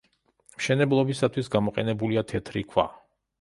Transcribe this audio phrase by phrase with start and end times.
[0.61, 2.89] მშენებლობისათვის გამოყენებულია თეთრი ქვა.